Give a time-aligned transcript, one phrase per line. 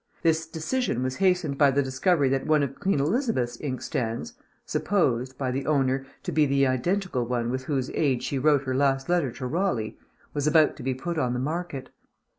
[0.23, 4.33] This decision was hastened by the discovery that one of Queen Elizabeth's inkstands
[4.65, 8.73] supposed (by the owner) to be the identical one with whose aid she wrote her
[8.73, 9.99] last letter to Raleigh
[10.33, 11.91] was about to be put on the market.